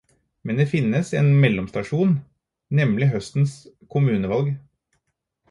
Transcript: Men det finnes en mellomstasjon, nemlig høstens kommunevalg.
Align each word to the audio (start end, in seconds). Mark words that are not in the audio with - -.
Men 0.43 0.59
det 0.61 0.65
finnes 0.69 1.11
en 1.19 1.29
mellomstasjon, 1.43 2.15
nemlig 2.79 3.11
høstens 3.13 3.55
kommunevalg. 3.95 4.51